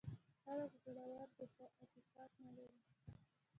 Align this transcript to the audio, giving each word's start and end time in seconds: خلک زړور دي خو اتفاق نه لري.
خلک 0.43 0.71
زړور 0.85 1.27
دي 1.37 1.45
خو 1.53 1.63
اتفاق 1.83 2.31
نه 2.45 2.51
لري. 2.57 2.81